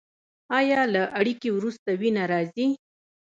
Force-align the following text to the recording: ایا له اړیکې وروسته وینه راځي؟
ایا 0.59 0.81
له 0.93 1.03
اړیکې 1.19 1.49
وروسته 1.53 1.89
وینه 2.01 2.23
راځي؟ 2.31 2.67